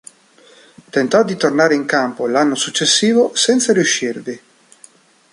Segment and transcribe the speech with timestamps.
[0.89, 4.41] Tentò di tornare in campo l'anno successivo senza riuscirvi.